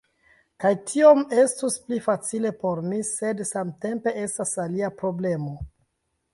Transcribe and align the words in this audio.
Kaj 0.61 0.69
tiom 0.91 1.21
estus 1.41 1.75
pli 1.89 1.99
facile 2.07 2.53
por 2.65 2.83
mi, 2.87 3.03
sed 3.11 3.45
samtempe 3.53 4.17
estas 4.25 4.59
alia 4.67 4.93
problemo 5.05 5.57